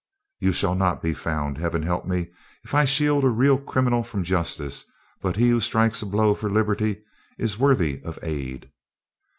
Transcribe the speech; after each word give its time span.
"You 0.39 0.51
shall 0.51 0.73
not 0.73 1.03
be 1.03 1.13
found. 1.13 1.59
Heaven 1.59 1.83
help 1.83 2.05
me, 2.07 2.31
if 2.63 2.73
I 2.73 2.85
shield 2.85 3.23
a 3.23 3.29
real 3.29 3.59
criminal 3.59 4.01
from 4.01 4.23
justice; 4.23 4.83
but 5.21 5.35
he 5.35 5.49
who 5.49 5.59
strikes 5.59 6.01
a 6.01 6.07
blow 6.07 6.33
for 6.33 6.49
liberty 6.49 7.03
is 7.37 7.59
worthy 7.59 8.01
of 8.03 8.17
aid." 8.23 8.71